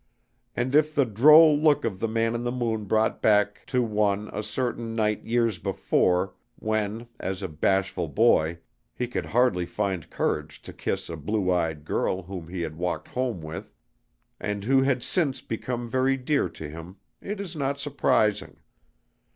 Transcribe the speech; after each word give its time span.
And 0.55 0.73
if 0.73 0.95
the 0.95 1.05
droll 1.05 1.55
look 1.55 1.85
of 1.85 1.99
the 1.99 2.07
man 2.07 2.33
in 2.33 2.43
the 2.43 2.51
moon 2.51 2.85
brought 2.85 3.21
back 3.21 3.63
to 3.67 3.83
one 3.83 4.31
a 4.33 4.41
certain 4.41 4.95
night 4.95 5.23
years 5.27 5.59
before, 5.59 6.33
when, 6.55 7.07
as 7.19 7.43
a 7.43 7.47
bashful 7.47 8.07
boy, 8.07 8.57
he 8.95 9.07
could 9.07 9.27
hardly 9.27 9.67
find 9.67 10.09
courage 10.09 10.59
to 10.63 10.73
kiss 10.73 11.07
a 11.07 11.15
blue 11.15 11.51
eyed 11.51 11.85
girl 11.85 12.23
whom 12.23 12.47
he 12.47 12.61
had 12.63 12.77
walked 12.77 13.09
home 13.09 13.41
with, 13.41 13.75
and 14.39 14.63
who 14.63 14.81
had 14.81 15.03
since 15.03 15.39
become 15.39 15.87
very 15.87 16.17
dear 16.17 16.49
to 16.49 16.67
him, 16.67 16.95
it 17.21 17.39
is 17.39 17.55
not 17.55 17.79
surprising. 17.79 18.57